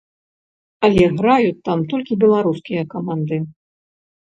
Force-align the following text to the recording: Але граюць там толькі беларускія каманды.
Але 0.89 1.03
граюць 1.19 1.59
там 1.69 1.79
толькі 1.93 2.19
беларускія 2.25 2.83
каманды. 2.97 3.37